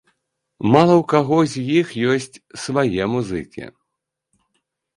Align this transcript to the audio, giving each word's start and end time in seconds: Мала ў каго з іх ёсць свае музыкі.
Мала 0.75 0.93
ў 0.99 1.03
каго 1.13 1.37
з 1.51 1.67
іх 1.79 1.87
ёсць 2.15 2.41
свае 2.63 3.03
музыкі. 3.15 3.63